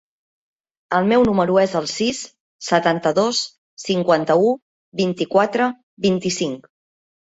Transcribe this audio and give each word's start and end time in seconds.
El 0.99 1.09
meu 1.11 1.25
número 1.29 1.59
es 1.65 1.75
el 1.81 1.85
sis, 1.97 2.23
setanta-dos, 2.71 3.45
cinquanta-u, 3.87 4.53
vint-i-quatre, 5.05 5.73
vint-i-cinc. 6.11 6.73